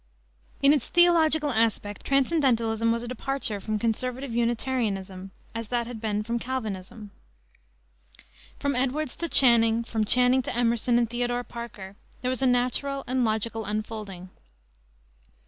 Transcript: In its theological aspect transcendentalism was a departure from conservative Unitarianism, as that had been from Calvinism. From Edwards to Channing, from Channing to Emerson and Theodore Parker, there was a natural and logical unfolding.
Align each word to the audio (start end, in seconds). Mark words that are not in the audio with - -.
In 0.63 0.73
its 0.73 0.87
theological 0.87 1.51
aspect 1.51 2.03
transcendentalism 2.05 2.91
was 2.91 3.03
a 3.03 3.07
departure 3.07 3.59
from 3.59 3.77
conservative 3.77 4.33
Unitarianism, 4.33 5.29
as 5.53 5.67
that 5.67 5.85
had 5.85 6.01
been 6.01 6.23
from 6.23 6.39
Calvinism. 6.39 7.11
From 8.57 8.75
Edwards 8.75 9.15
to 9.17 9.29
Channing, 9.29 9.83
from 9.83 10.03
Channing 10.03 10.41
to 10.41 10.55
Emerson 10.55 10.97
and 10.97 11.07
Theodore 11.07 11.43
Parker, 11.43 11.97
there 12.23 12.29
was 12.29 12.41
a 12.41 12.47
natural 12.47 13.03
and 13.05 13.23
logical 13.23 13.63
unfolding. 13.63 14.31